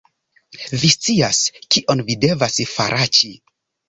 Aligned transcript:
Vi 0.83 0.87
scias, 0.93 1.41
kion 1.75 2.01
vi 2.07 2.15
devas 2.23 2.57
faraĉi 2.71 3.31